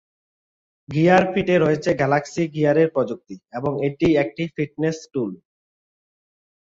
Gear 0.89 1.23
ফিটে 1.31 1.55
রয়েছে 1.57 1.89
Galaxy 1.99 2.43
গিয়ারের 2.55 2.89
প্রযুক্তি 2.95 3.35
এবং 3.57 3.71
এটি 3.87 4.07
একটি 4.23 4.43
ফিটনেস 4.55 4.97
টুল। 5.13 5.31